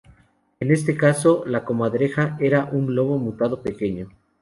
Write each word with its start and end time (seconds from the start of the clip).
En 0.59 0.71
este 0.71 0.97
caso, 0.97 1.43
la 1.45 1.63
Comadreja 1.63 2.35
era 2.39 2.65
un 2.71 2.95
lobo 2.95 3.19
mutado 3.19 3.61
pequeño. 3.61 4.09